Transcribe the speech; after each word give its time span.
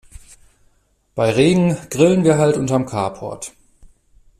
Bei 1.13 1.29
Regen 1.29 1.77
grillen 1.91 2.23
wir 2.23 2.39
halt 2.39 2.57
unterm 2.57 2.87
Carport. 2.87 3.53